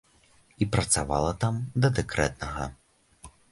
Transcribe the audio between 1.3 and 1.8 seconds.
там